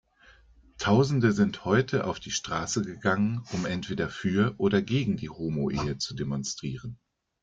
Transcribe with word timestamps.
Tausende 0.79 1.31
sind 1.31 1.63
heute 1.63 2.05
auf 2.05 2.19
die 2.19 2.31
Straße 2.31 2.81
gegangen, 2.81 3.43
um 3.51 3.67
entweder 3.67 4.09
für 4.09 4.55
oder 4.57 4.81
gegen 4.81 5.15
die 5.15 5.29
Homoehe 5.29 5.99
zu 5.99 6.15
demonstrieren. 6.15 6.97